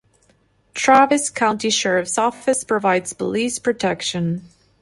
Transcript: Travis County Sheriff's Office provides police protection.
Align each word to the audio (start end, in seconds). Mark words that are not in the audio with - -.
Travis 0.73 1.29
County 1.29 1.69
Sheriff's 1.69 2.17
Office 2.17 2.63
provides 2.63 3.13
police 3.13 3.59
protection. 3.59 4.45